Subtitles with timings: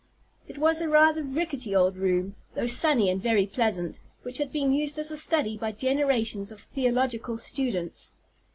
[0.47, 4.71] It was a rather rickety old room, though sunny and very pleasant, which had been
[4.71, 8.11] used as a study by generations of theological students.